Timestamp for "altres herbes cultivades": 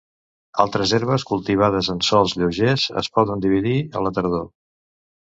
0.61-1.89